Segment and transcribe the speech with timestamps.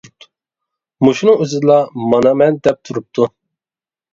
[1.07, 1.77] مۇشۇنىڭ ئۆزىدىلا
[2.15, 3.29] مانا مەن دەپ، تۇرۇپتۇ.